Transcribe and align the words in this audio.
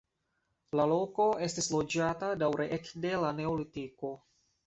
La 0.79 0.85
loko 0.91 1.25
estis 1.47 1.67
loĝata 1.75 2.31
daŭre 2.45 2.67
ekde 2.79 3.11
la 3.25 3.31
neolitiko. 3.43 4.13